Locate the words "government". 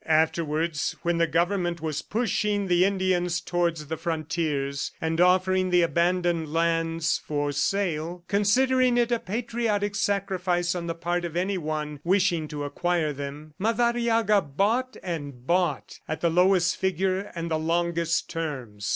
1.27-1.79